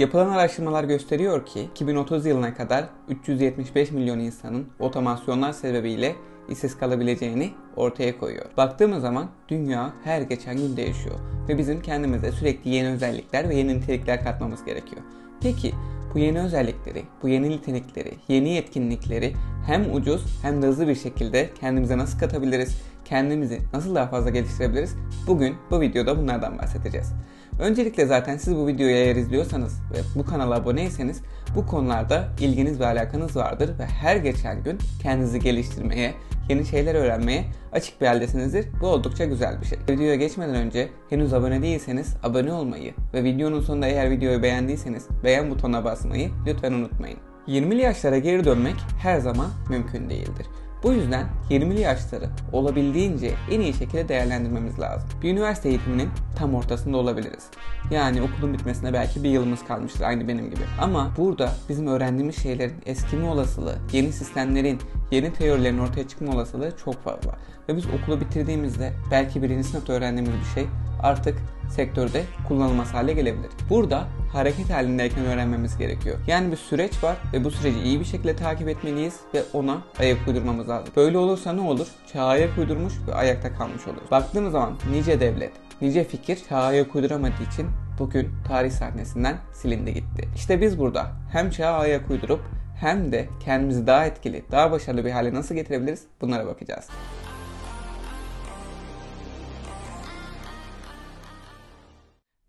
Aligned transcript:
Yapılan 0.00 0.28
araştırmalar 0.28 0.84
gösteriyor 0.84 1.46
ki 1.46 1.60
2030 1.60 2.26
yılına 2.26 2.54
kadar 2.54 2.84
375 3.08 3.90
milyon 3.90 4.18
insanın 4.18 4.66
otomasyonlar 4.78 5.52
sebebiyle 5.52 6.16
işsiz 6.48 6.78
kalabileceğini 6.78 7.50
ortaya 7.76 8.18
koyuyor. 8.18 8.44
Baktığımız 8.56 9.02
zaman 9.02 9.30
dünya 9.48 9.92
her 10.04 10.22
geçen 10.22 10.56
gün 10.56 10.76
değişiyor 10.76 11.14
ve 11.48 11.58
bizim 11.58 11.82
kendimize 11.82 12.32
sürekli 12.32 12.70
yeni 12.70 12.88
özellikler 12.88 13.48
ve 13.48 13.54
yeni 13.54 13.76
nitelikler 13.76 14.24
katmamız 14.24 14.64
gerekiyor. 14.64 15.02
Peki 15.40 15.74
bu 16.14 16.18
yeni 16.18 16.40
özellikleri, 16.40 17.02
bu 17.22 17.28
yeni 17.28 17.50
nitelikleri, 17.50 18.14
yeni 18.28 18.48
yetkinlikleri 18.48 19.32
hem 19.66 19.94
ucuz 19.94 20.42
hem 20.42 20.62
de 20.62 20.66
hızlı 20.66 20.88
bir 20.88 20.94
şekilde 20.94 21.50
kendimize 21.60 21.98
nasıl 21.98 22.18
katabiliriz? 22.18 22.82
Kendimizi 23.04 23.58
nasıl 23.72 23.94
daha 23.94 24.06
fazla 24.06 24.30
geliştirebiliriz? 24.30 24.96
Bugün 25.26 25.56
bu 25.70 25.80
videoda 25.80 26.18
bunlardan 26.18 26.58
bahsedeceğiz. 26.58 27.12
Öncelikle 27.58 28.06
zaten 28.06 28.36
siz 28.36 28.56
bu 28.56 28.66
videoyu 28.66 28.94
eğer 28.94 29.16
izliyorsanız 29.16 29.80
ve 29.92 29.98
bu 30.14 30.26
kanala 30.26 30.54
aboneyseniz 30.54 31.22
bu 31.56 31.66
konularda 31.66 32.28
ilginiz 32.40 32.80
ve 32.80 32.86
alakanız 32.86 33.36
vardır 33.36 33.78
ve 33.78 33.86
her 33.86 34.16
geçen 34.16 34.62
gün 34.62 34.78
kendinizi 35.02 35.40
geliştirmeye, 35.40 36.14
yeni 36.48 36.66
şeyler 36.66 36.94
öğrenmeye 36.94 37.44
açık 37.72 38.00
bir 38.00 38.06
haldesinizdir. 38.06 38.66
Bu 38.80 38.86
oldukça 38.86 39.24
güzel 39.24 39.60
bir 39.60 39.66
şey. 39.66 39.78
Videoya 39.88 40.14
geçmeden 40.14 40.54
önce 40.54 40.88
henüz 41.10 41.34
abone 41.34 41.62
değilseniz 41.62 42.16
abone 42.22 42.52
olmayı 42.52 42.94
ve 43.14 43.24
videonun 43.24 43.60
sonunda 43.60 43.86
eğer 43.86 44.10
videoyu 44.10 44.42
beğendiyseniz 44.42 45.06
beğen 45.24 45.50
butonuna 45.50 45.84
basmayı 45.84 46.30
lütfen 46.46 46.72
unutmayın. 46.72 47.18
20'li 47.48 47.80
yaşlara 47.80 48.18
geri 48.18 48.44
dönmek 48.44 48.76
her 49.02 49.18
zaman 49.18 49.46
mümkün 49.70 50.10
değildir. 50.10 50.46
Bu 50.82 50.92
yüzden 50.92 51.26
20'li 51.50 51.80
yaşları 51.80 52.28
olabildiğince 52.52 53.34
en 53.50 53.60
iyi 53.60 53.74
şekilde 53.74 54.08
değerlendirmemiz 54.08 54.78
lazım. 54.78 55.08
Bir 55.22 55.32
üniversite 55.32 55.68
eğitiminin 55.68 56.08
tam 56.36 56.54
ortasında 56.54 56.96
olabiliriz. 56.96 57.46
Yani 57.90 58.22
okulun 58.22 58.54
bitmesine 58.54 58.92
belki 58.92 59.24
bir 59.24 59.30
yılımız 59.30 59.64
kalmıştır 59.64 60.00
aynı 60.00 60.28
benim 60.28 60.50
gibi. 60.50 60.62
Ama 60.80 61.12
burada 61.16 61.52
bizim 61.68 61.86
öğrendiğimiz 61.86 62.42
şeylerin 62.42 62.76
eskime 62.86 63.28
olasılığı, 63.28 63.76
yeni 63.92 64.12
sistemlerin, 64.12 64.78
yeni 65.10 65.32
teorilerin 65.32 65.78
ortaya 65.78 66.08
çıkma 66.08 66.32
olasılığı 66.32 66.72
çok 66.84 67.04
fazla. 67.04 67.32
Ve 67.68 67.76
biz 67.76 67.84
okulu 67.86 68.20
bitirdiğimizde 68.20 68.92
belki 69.10 69.42
birinci 69.42 69.68
sınıfta 69.68 69.92
öğrendiğimiz 69.92 70.34
bir 70.40 70.54
şey 70.54 70.66
artık 71.02 71.38
sektörde 71.70 72.24
kullanılmaz 72.48 72.94
hale 72.94 73.12
gelebilir. 73.12 73.50
Burada 73.70 74.04
hareket 74.32 74.70
halindeyken 74.70 75.24
öğrenmemiz 75.24 75.78
gerekiyor. 75.78 76.16
Yani 76.26 76.50
bir 76.50 76.56
süreç 76.56 77.04
var 77.04 77.16
ve 77.32 77.44
bu 77.44 77.50
süreci 77.50 77.78
iyi 77.80 78.00
bir 78.00 78.04
şekilde 78.04 78.36
takip 78.36 78.68
etmeliyiz 78.68 79.20
ve 79.34 79.42
ona 79.52 79.82
ayak 79.98 80.28
uydurmamız 80.28 80.68
lazım. 80.68 80.92
Böyle 80.96 81.18
olursa 81.18 81.52
ne 81.52 81.60
olur? 81.60 81.86
Çağa 82.12 82.24
ayak 82.24 82.58
uydurmuş 82.58 82.92
ve 83.08 83.14
ayakta 83.14 83.54
kalmış 83.54 83.86
oluruz. 83.86 84.10
Baktığımız 84.10 84.52
zaman 84.52 84.78
nice 84.90 85.20
devlet, 85.20 85.52
nice 85.80 86.04
fikir 86.04 86.38
çağa 86.48 86.62
ayak 86.62 86.94
uyduramadığı 86.94 87.42
için 87.52 87.66
bugün 87.98 88.28
tarih 88.48 88.70
sahnesinden 88.70 89.36
silindi 89.52 89.94
gitti. 89.94 90.28
İşte 90.36 90.60
biz 90.60 90.78
burada 90.78 91.06
hem 91.32 91.50
çağa 91.50 91.72
ayak 91.72 92.10
uydurup 92.10 92.40
hem 92.80 93.12
de 93.12 93.28
kendimizi 93.44 93.86
daha 93.86 94.06
etkili, 94.06 94.44
daha 94.50 94.70
başarılı 94.70 95.04
bir 95.04 95.10
hale 95.10 95.34
nasıl 95.34 95.54
getirebiliriz 95.54 96.04
bunlara 96.20 96.46
bakacağız. 96.46 96.88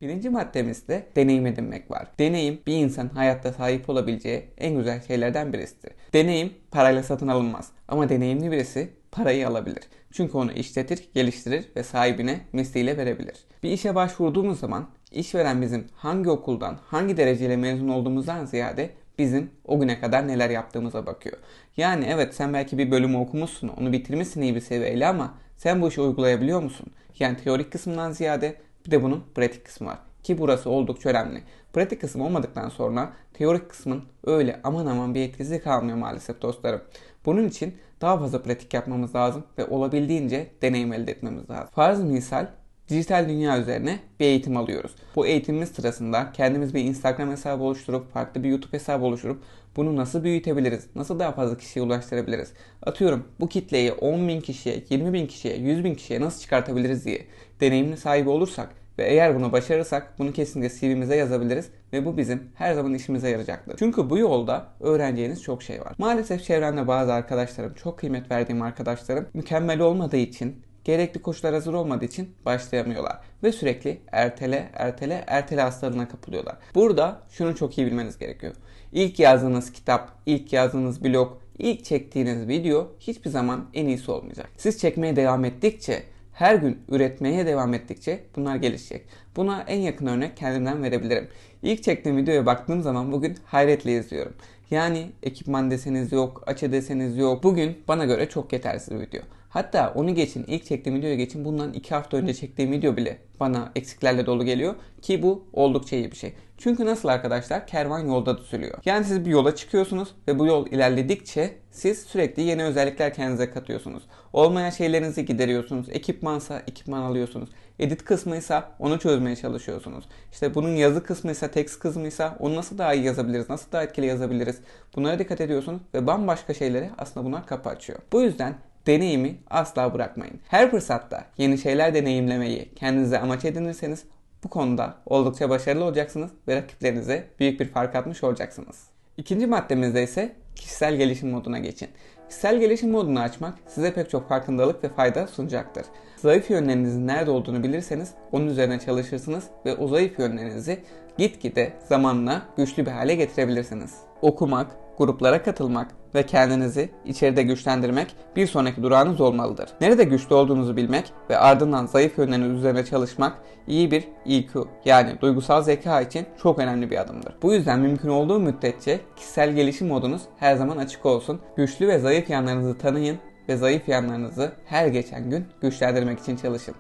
Birinci 0.02 0.30
maddemizde 0.30 1.08
deneyim 1.16 1.46
edinmek 1.46 1.92
var. 1.92 2.08
Deneyim 2.20 2.60
bir 2.68 2.74
insan 2.74 3.10
hayatta 3.10 3.54
sahip 3.54 3.90
olabileceği 3.90 4.46
en 4.58 4.78
güzel 4.78 5.02
şeylerden 5.02 5.54
birisidir. 5.54 5.92
Deneyim 6.14 6.54
parayla 6.72 7.04
satın 7.04 7.28
alınmaz 7.28 7.72
ama 7.88 8.10
deneyimli 8.10 8.52
birisi 8.52 8.90
parayı 9.12 9.48
alabilir. 9.48 9.84
Çünkü 10.12 10.38
onu 10.38 10.52
işletir, 10.52 11.10
geliştirir 11.14 11.66
ve 11.76 11.84
sahibine 11.84 12.40
misliyle 12.54 12.98
verebilir. 12.98 13.36
Bir 13.64 13.70
işe 13.70 13.96
başvurduğumuz 13.96 14.60
zaman 14.60 14.90
işveren 15.12 15.62
bizim 15.62 15.88
hangi 15.96 16.30
okuldan, 16.30 16.80
hangi 16.86 17.18
dereceyle 17.18 17.58
mezun 17.58 17.90
olduğumuzdan 17.90 18.46
ziyade 18.46 18.90
bizim 19.20 19.52
o 19.66 19.80
güne 19.80 20.00
kadar 20.00 20.28
neler 20.28 20.50
yaptığımıza 20.50 21.06
bakıyor. 21.06 21.38
Yani 21.78 22.06
evet 22.10 22.36
sen 22.36 22.54
belki 22.54 22.78
bir 22.78 22.92
bölümü 22.92 23.18
okumuşsun, 23.18 23.68
onu 23.68 23.92
bitirmişsin 23.92 24.42
iyi 24.42 24.56
bir 24.56 24.62
seviyeyle 24.62 25.08
ama 25.08 25.34
sen 25.58 25.82
bu 25.82 25.88
işi 25.88 26.02
uygulayabiliyor 26.02 26.62
musun? 26.62 26.88
Yani 27.20 27.38
teorik 27.38 27.72
kısımdan 27.72 28.12
ziyade 28.12 28.56
bir 28.86 28.92
de 28.92 29.04
bunun 29.04 29.24
pratik 29.36 29.66
kısmı 29.66 29.88
var. 29.88 30.00
Ki 30.24 30.38
burası 30.38 30.70
oldukça 30.70 31.10
önemli. 31.10 31.42
Pratik 31.74 32.02
kısım 32.02 32.22
olmadıktan 32.22 32.70
sonra 32.70 33.14
teorik 33.34 33.70
kısmın 33.70 34.04
öyle 34.24 34.60
aman 34.64 34.86
aman 34.86 35.16
bir 35.16 35.22
etkisi 35.22 35.62
kalmıyor 35.62 35.98
maalesef 35.98 36.42
dostlarım. 36.42 36.82
Bunun 37.26 37.48
için 37.48 37.76
daha 38.02 38.18
fazla 38.18 38.44
pratik 38.44 38.74
yapmamız 38.74 39.16
lazım 39.16 39.44
ve 39.58 39.66
olabildiğince 39.66 40.52
deneyim 40.62 40.94
elde 40.94 41.12
etmemiz 41.12 41.50
lazım. 41.50 41.68
Farz 41.72 42.04
misal 42.04 42.48
dijital 42.90 43.30
dünya 43.30 43.60
üzerine 43.60 44.00
bir 44.20 44.26
eğitim 44.26 44.58
alıyoruz. 44.58 44.92
Bu 45.16 45.28
eğitimimiz 45.28 45.70
sırasında 45.70 46.32
kendimiz 46.32 46.74
bir 46.74 46.84
Instagram 46.84 47.32
hesabı 47.32 47.64
oluşturup, 47.64 48.14
farklı 48.14 48.44
bir 48.44 48.50
YouTube 48.50 48.74
hesabı 48.74 49.06
oluşturup 49.06 49.44
bunu 49.76 49.96
nasıl 49.96 50.24
büyütebiliriz? 50.24 50.88
Nasıl 50.96 51.20
daha 51.20 51.32
fazla 51.32 51.58
kişiye 51.58 51.86
ulaştırabiliriz? 51.86 52.54
Atıyorum 52.84 53.28
bu 53.40 53.50
kitleyi 53.50 53.92
10 53.92 54.28
bin 54.28 54.42
kişiye, 54.42 54.84
20 54.90 55.14
bin 55.14 55.28
kişiye, 55.28 55.58
100 55.58 55.84
bin 55.84 55.96
kişiye 55.96 56.22
nasıl 56.22 56.42
çıkartabiliriz 56.42 57.06
diye 57.06 57.26
deneyimli 57.62 57.98
sahibi 57.98 58.30
olursak 58.30 58.70
ve 59.00 59.04
eğer 59.04 59.36
bunu 59.36 59.52
başarırsak 59.52 60.20
bunu 60.20 60.34
kesinlikle 60.34 60.80
CV'mize 60.80 61.16
yazabiliriz 61.16 61.70
ve 61.94 62.06
bu 62.06 62.18
bizim 62.18 62.44
her 62.56 62.74
zaman 62.74 62.94
işimize 62.94 63.30
yarayacaktır. 63.30 63.76
Çünkü 63.80 64.10
bu 64.10 64.18
yolda 64.18 64.68
öğreneceğiniz 64.80 65.44
çok 65.44 65.64
şey 65.64 65.82
var. 65.82 65.94
Maalesef 65.98 66.44
çevremde 66.44 66.88
bazı 66.88 67.14
arkadaşlarım, 67.14 67.74
çok 67.74 68.00
kıymet 68.00 68.32
verdiğim 68.32 68.62
arkadaşlarım 68.62 69.28
mükemmel 69.34 69.80
olmadığı 69.80 70.18
için 70.18 70.62
gerekli 70.84 71.22
koşullar 71.22 71.54
hazır 71.54 71.74
olmadığı 71.74 72.06
için 72.06 72.36
başlayamıyorlar. 72.46 73.20
Ve 73.44 73.52
sürekli 73.52 74.02
ertele, 74.12 74.70
ertele, 74.74 75.24
ertele 75.28 75.62
hastalığına 75.62 76.08
kapılıyorlar. 76.08 76.58
Burada 76.76 77.22
şunu 77.30 77.56
çok 77.56 77.78
iyi 77.78 77.88
bilmeniz 77.88 78.18
gerekiyor. 78.18 78.54
İlk 78.92 79.20
yazdığınız 79.20 79.72
kitap, 79.72 80.12
ilk 80.26 80.54
yazdığınız 80.54 81.04
blog, 81.04 81.38
ilk 81.58 81.86
çektiğiniz 81.86 82.48
video 82.48 82.92
hiçbir 83.00 83.30
zaman 83.30 83.70
en 83.74 83.88
iyisi 83.88 84.12
olmayacak. 84.12 84.50
Siz 84.58 84.80
çekmeye 84.80 85.16
devam 85.16 85.46
ettikçe 85.46 86.04
her 86.34 86.56
gün 86.56 86.82
üretmeye 86.90 87.46
devam 87.46 87.74
ettikçe 87.74 88.20
bunlar 88.36 88.56
gelişecek. 88.56 89.06
Buna 89.36 89.64
en 89.68 89.80
yakın 89.80 90.06
örnek 90.06 90.38
kendimden 90.38 90.84
verebilirim. 90.84 91.28
İlk 91.64 91.84
çektiğim 91.84 92.18
videoya 92.18 92.46
baktığım 92.46 92.82
zaman 92.82 93.12
bugün 93.12 93.38
hayretle 93.46 93.98
izliyorum. 93.98 94.34
Yani 94.72 95.12
ekipman 95.24 95.72
deseniz 95.72 96.12
yok, 96.12 96.44
açı 96.48 96.72
deseniz 96.72 97.18
yok. 97.18 97.44
Bugün 97.44 97.78
bana 97.88 98.06
göre 98.06 98.30
çok 98.30 98.54
yetersiz 98.54 98.96
bir 98.96 99.00
video. 99.00 99.22
Hatta 99.50 99.94
onu 99.96 100.16
geçin, 100.16 100.44
ilk 100.48 100.66
çektiğim 100.66 101.00
videoya 101.00 101.16
geçin. 101.16 101.46
Bundan 101.46 101.74
iki 101.74 101.96
hafta 101.96 102.18
önce 102.18 102.34
çektiğim 102.34 102.72
video 102.72 102.98
bile 102.98 103.18
bana 103.40 103.72
eksiklerle 103.76 104.26
dolu 104.26 104.46
geliyor. 104.46 104.76
Ki 105.02 105.24
bu 105.24 105.48
oldukça 105.54 105.96
iyi 105.96 106.12
bir 106.12 106.16
şey. 106.16 106.34
Çünkü 106.58 106.86
nasıl 106.86 107.08
arkadaşlar? 107.08 107.68
Kervan 107.68 108.00
yolda 108.00 108.38
düzülüyor. 108.38 108.78
Yani 108.86 109.06
siz 109.06 109.26
bir 109.26 109.32
yola 109.32 109.56
çıkıyorsunuz 109.56 110.10
ve 110.28 110.40
bu 110.40 110.46
yol 110.46 110.68
ilerledikçe 110.68 111.56
siz 111.72 112.00
sürekli 112.02 112.44
yeni 112.44 112.64
özellikler 112.64 113.14
kendinize 113.14 113.52
katıyorsunuz. 113.52 114.04
Olmayan 114.34 114.70
şeylerinizi 114.70 115.26
gideriyorsunuz. 115.26 115.90
Ekipmansa 115.90 116.60
ekipman 116.68 117.02
alıyorsunuz. 117.02 117.50
Edit 117.80 118.06
kısmıysa 118.06 118.72
onu 118.80 119.00
çözmeye 119.00 119.36
çalışıyorsunuz. 119.36 120.06
İşte 120.32 120.56
bunun 120.56 120.76
yazı 120.76 121.04
kısmıysa, 121.04 121.48
text 121.48 121.80
kısmıysa 121.80 122.38
onu 122.40 122.56
nasıl 122.56 122.78
daha 122.78 122.94
iyi 122.94 123.06
yazabiliriz, 123.06 123.50
nasıl 123.50 123.72
daha 123.72 123.84
etkili 123.84 124.06
yazabiliriz? 124.06 124.58
Bunlara 124.96 125.20
dikkat 125.20 125.42
ediyorsunuz 125.42 125.82
ve 125.94 126.08
bambaşka 126.08 126.54
şeyleri 126.54 126.90
aslında 126.98 127.26
bunlar 127.26 127.46
kapı 127.46 127.70
açıyor. 127.70 128.00
Bu 128.12 128.22
yüzden 128.22 128.56
deneyimi 128.90 129.36
asla 129.50 129.94
bırakmayın. 129.94 130.40
Her 130.48 130.72
fırsatta 130.72 131.26
yeni 131.38 131.58
şeyler 131.58 131.94
deneyimlemeyi 131.94 132.70
kendinize 132.76 133.20
amaç 133.20 133.46
edinirseniz 133.46 134.04
bu 134.44 134.50
konuda 134.50 134.96
oldukça 135.06 135.50
başarılı 135.50 135.84
olacaksınız 135.84 136.32
ve 136.48 136.56
rakiplerinize 136.56 137.28
büyük 137.40 137.60
bir 137.60 137.68
fark 137.68 137.96
atmış 137.96 138.24
olacaksınız. 138.24 138.88
İkinci 139.18 139.48
maddemizde 139.48 140.04
ise 140.04 140.36
kişisel 140.56 140.96
gelişim 140.96 141.30
moduna 141.30 141.60
geçin. 141.60 141.90
Kişisel 142.30 142.60
gelişim 142.60 142.92
modunu 142.92 143.20
açmak 143.20 143.54
size 143.68 143.94
pek 143.94 144.10
çok 144.10 144.30
farkındalık 144.30 144.84
ve 144.84 144.90
fayda 144.90 145.28
sunacaktır. 145.28 145.86
Zayıf 146.16 146.50
yönlerinizin 146.50 147.08
nerede 147.08 147.32
olduğunu 147.32 147.64
bilirseniz 147.64 148.14
onun 148.32 148.48
üzerine 148.48 148.80
çalışırsınız 148.80 149.44
ve 149.66 149.76
o 149.76 149.88
zayıf 149.88 150.20
yönlerinizi 150.20 150.80
gitgide 151.18 151.74
zamanla 151.90 152.42
güçlü 152.58 152.86
bir 152.86 152.92
hale 152.92 153.16
getirebilirsiniz. 153.16 153.94
Okumak, 154.22 154.68
gruplara 155.00 155.44
katılmak 155.44 155.88
ve 156.16 156.26
kendinizi 156.26 156.90
içeride 157.06 157.44
güçlendirmek 157.44 158.16
bir 158.36 158.48
sonraki 158.48 158.84
durağınız 158.84 159.22
olmalıdır. 159.22 159.70
Nerede 159.82 160.04
güçlü 160.04 160.36
olduğunuzu 160.36 160.78
bilmek 160.78 161.14
ve 161.30 161.38
ardından 161.38 161.86
zayıf 161.86 162.18
yönleriniz 162.18 162.58
üzerine 162.58 162.86
çalışmak 162.86 163.38
iyi 163.68 163.92
bir 163.92 164.08
EQ 164.26 164.68
yani 164.86 165.22
duygusal 165.22 165.64
zeka 165.64 166.02
için 166.02 166.26
çok 166.44 166.60
önemli 166.60 166.92
bir 166.92 167.02
adımdır. 167.02 167.34
Bu 167.42 167.54
yüzden 167.54 167.80
mümkün 167.80 168.10
olduğu 168.10 168.40
müddetçe 168.40 169.00
kişisel 169.16 169.52
gelişim 169.52 169.88
modunuz 169.88 170.22
her 170.38 170.56
zaman 170.56 170.78
açık 170.78 171.06
olsun. 171.06 171.42
Güçlü 171.56 171.88
ve 171.88 172.00
zayıf 172.00 172.30
yanlarınızı 172.30 172.78
tanıyın 172.78 173.18
ve 173.50 173.58
zayıf 173.58 173.90
yanlarınızı 173.90 174.52
her 174.66 174.88
geçen 174.88 175.30
gün 175.30 175.46
güçlendirmek 175.62 176.20
için 176.20 176.36
çalışın. 176.36 176.76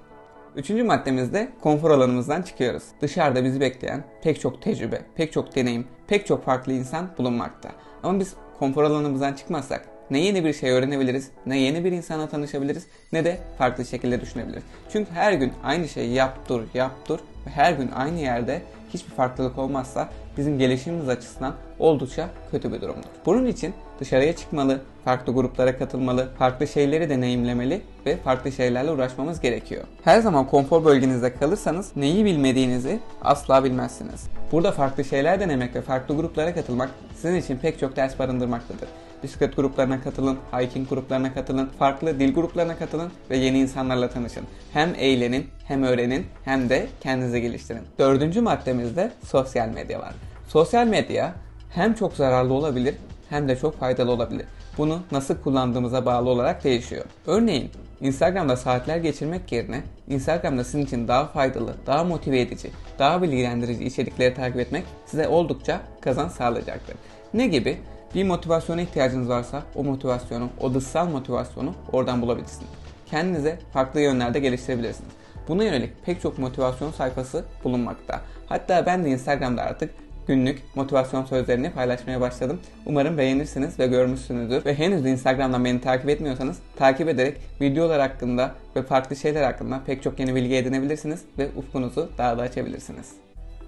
Üçüncü 0.55 0.83
maddemizde 0.83 1.49
konfor 1.61 1.91
alanımızdan 1.91 2.41
çıkıyoruz. 2.41 2.83
Dışarıda 3.01 3.43
bizi 3.43 3.61
bekleyen 3.61 4.03
pek 4.23 4.39
çok 4.39 4.61
tecrübe, 4.61 5.01
pek 5.15 5.31
çok 5.31 5.55
deneyim, 5.55 5.87
pek 6.07 6.27
çok 6.27 6.45
farklı 6.45 6.73
insan 6.73 7.09
bulunmakta. 7.17 7.69
Ama 8.03 8.19
biz 8.19 8.33
konfor 8.59 8.83
alanımızdan 8.83 9.33
çıkmazsak 9.33 9.85
ne 10.11 10.19
yeni 10.19 10.45
bir 10.45 10.53
şey 10.53 10.71
öğrenebiliriz, 10.71 11.31
ne 11.45 11.59
yeni 11.59 11.83
bir 11.83 11.91
insana 11.91 12.27
tanışabiliriz, 12.27 12.87
ne 13.11 13.25
de 13.25 13.39
farklı 13.57 13.85
şekilde 13.85 14.21
düşünebiliriz. 14.21 14.63
Çünkü 14.91 15.11
her 15.11 15.33
gün 15.33 15.53
aynı 15.63 15.87
şeyi 15.87 16.13
yap 16.13 16.49
dur, 16.49 16.61
yap 16.73 16.91
dur 17.09 17.19
ve 17.47 17.49
her 17.49 17.73
gün 17.73 17.91
aynı 17.91 18.19
yerde 18.19 18.61
hiçbir 18.93 19.11
farklılık 19.11 19.57
olmazsa 19.57 20.09
bizim 20.37 20.59
gelişimimiz 20.59 21.09
açısından 21.09 21.55
oldukça 21.79 22.29
kötü 22.51 22.73
bir 22.73 22.81
durumdur. 22.81 23.09
Bunun 23.25 23.45
için 23.45 23.73
dışarıya 23.99 24.35
çıkmalı, 24.35 24.81
farklı 25.05 25.33
gruplara 25.33 25.77
katılmalı, 25.77 26.27
farklı 26.39 26.67
şeyleri 26.67 27.09
deneyimlemeli 27.09 27.81
ve 28.05 28.17
farklı 28.17 28.51
şeylerle 28.51 28.91
uğraşmamız 28.91 29.41
gerekiyor. 29.41 29.83
Her 30.03 30.19
zaman 30.19 30.47
konfor 30.47 30.85
bölgenizde 30.85 31.33
kalırsanız 31.33 31.95
neyi 31.95 32.25
bilmediğinizi 32.25 32.99
asla 33.21 33.63
bilmezsiniz. 33.63 34.27
Burada 34.51 34.71
farklı 34.71 35.05
şeyler 35.05 35.39
denemek 35.39 35.75
ve 35.75 35.81
farklı 35.81 36.15
gruplara 36.15 36.53
katılmak 36.53 36.89
sizin 37.15 37.35
için 37.35 37.57
pek 37.57 37.79
çok 37.79 37.95
ders 37.95 38.19
barındırmaktadır 38.19 38.89
bisiklet 39.23 39.55
gruplarına 39.55 40.01
katılın, 40.01 40.37
hiking 40.53 40.89
gruplarına 40.89 41.33
katılın, 41.33 41.69
farklı 41.79 42.19
dil 42.19 42.33
gruplarına 42.33 42.77
katılın 42.77 43.11
ve 43.29 43.37
yeni 43.37 43.59
insanlarla 43.59 44.09
tanışın. 44.09 44.43
Hem 44.73 44.95
eğlenin, 44.97 45.47
hem 45.65 45.83
öğrenin, 45.83 46.25
hem 46.45 46.69
de 46.69 46.87
kendinizi 47.01 47.41
geliştirin. 47.41 47.81
Dördüncü 47.99 48.41
maddemizde 48.41 49.11
sosyal 49.25 49.67
medya 49.67 49.99
var. 49.99 50.13
Sosyal 50.47 50.87
medya 50.87 51.33
hem 51.69 51.93
çok 51.93 52.13
zararlı 52.13 52.53
olabilir 52.53 52.95
hem 53.29 53.47
de 53.47 53.55
çok 53.55 53.79
faydalı 53.79 54.11
olabilir. 54.11 54.45
Bunu 54.77 54.99
nasıl 55.11 55.37
kullandığımıza 55.37 56.05
bağlı 56.05 56.29
olarak 56.29 56.63
değişiyor. 56.63 57.05
Örneğin 57.27 57.71
Instagram'da 58.01 58.55
saatler 58.55 58.97
geçirmek 58.97 59.51
yerine 59.51 59.81
Instagram'da 60.07 60.63
sizin 60.63 60.85
için 60.85 61.07
daha 61.07 61.27
faydalı, 61.27 61.73
daha 61.87 62.03
motive 62.03 62.41
edici, 62.41 62.71
daha 62.99 63.21
bilgilendirici 63.21 63.83
içerikleri 63.83 64.33
takip 64.33 64.59
etmek 64.59 64.83
size 65.05 65.27
oldukça 65.27 65.81
kazan 66.01 66.27
sağlayacaktır. 66.27 66.95
Ne 67.33 67.47
gibi? 67.47 67.77
Bir 68.15 68.23
motivasyona 68.23 68.81
ihtiyacınız 68.81 69.29
varsa 69.29 69.63
o 69.75 69.83
motivasyonu, 69.83 70.49
o 70.59 70.73
dışsal 70.73 71.09
motivasyonu 71.09 71.73
oradan 71.91 72.21
bulabilirsiniz. 72.21 72.69
Kendinize 73.09 73.59
farklı 73.73 74.01
yönlerde 74.01 74.39
geliştirebilirsiniz. 74.39 75.11
Buna 75.47 75.63
yönelik 75.63 76.05
pek 76.05 76.21
çok 76.21 76.37
motivasyon 76.37 76.91
sayfası 76.91 77.45
bulunmakta. 77.63 78.21
Hatta 78.47 78.85
ben 78.85 79.05
de 79.05 79.09
Instagram'da 79.09 79.61
artık 79.61 79.93
günlük 80.29 80.61
motivasyon 80.75 81.25
sözlerini 81.25 81.71
paylaşmaya 81.71 82.21
başladım. 82.21 82.59
Umarım 82.85 83.17
beğenirsiniz 83.17 83.79
ve 83.79 83.87
görmüşsünüzdür. 83.87 84.65
Ve 84.65 84.75
henüz 84.75 85.05
Instagram'dan 85.05 85.65
beni 85.65 85.81
takip 85.81 86.09
etmiyorsanız 86.09 86.57
takip 86.75 87.09
ederek 87.09 87.37
videolar 87.61 88.01
hakkında 88.01 88.51
ve 88.75 88.83
farklı 88.83 89.15
şeyler 89.15 89.43
hakkında 89.43 89.79
pek 89.85 90.03
çok 90.03 90.19
yeni 90.19 90.35
bilgi 90.35 90.55
edinebilirsiniz 90.55 91.21
ve 91.37 91.47
ufkunuzu 91.57 92.09
daha 92.17 92.37
da 92.37 92.41
açabilirsiniz. 92.41 93.07